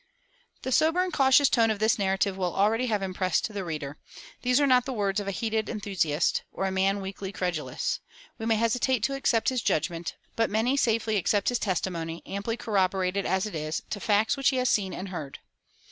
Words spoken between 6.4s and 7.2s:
or a man